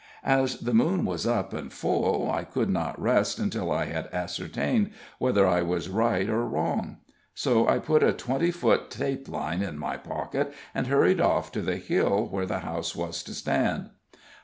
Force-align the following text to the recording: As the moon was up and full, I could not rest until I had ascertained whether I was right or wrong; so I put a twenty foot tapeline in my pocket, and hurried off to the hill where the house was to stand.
As 0.25 0.57
the 0.61 0.73
moon 0.73 1.05
was 1.05 1.27
up 1.27 1.53
and 1.53 1.71
full, 1.71 2.27
I 2.31 2.43
could 2.43 2.71
not 2.71 2.99
rest 2.99 3.37
until 3.37 3.69
I 3.71 3.85
had 3.85 4.09
ascertained 4.11 4.89
whether 5.19 5.45
I 5.47 5.61
was 5.61 5.89
right 5.89 6.27
or 6.27 6.43
wrong; 6.47 6.97
so 7.35 7.67
I 7.67 7.77
put 7.77 8.01
a 8.01 8.11
twenty 8.11 8.49
foot 8.49 8.89
tapeline 8.89 9.61
in 9.61 9.77
my 9.77 9.97
pocket, 9.97 10.53
and 10.73 10.87
hurried 10.87 11.21
off 11.21 11.51
to 11.51 11.61
the 11.61 11.77
hill 11.77 12.25
where 12.31 12.47
the 12.47 12.61
house 12.61 12.95
was 12.95 13.21
to 13.21 13.35
stand. 13.35 13.91